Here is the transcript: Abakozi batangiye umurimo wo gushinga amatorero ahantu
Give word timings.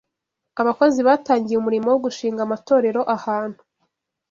Abakozi 0.61 0.99
batangiye 1.07 1.57
umurimo 1.57 1.87
wo 1.91 1.99
gushinga 2.05 2.41
amatorero 2.43 3.01
ahantu 3.15 3.61